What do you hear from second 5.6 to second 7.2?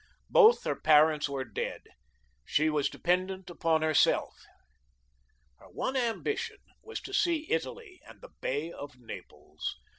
one ambition was to